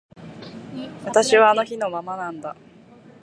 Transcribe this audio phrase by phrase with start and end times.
[1.05, 2.55] 私はあの日のままなんだ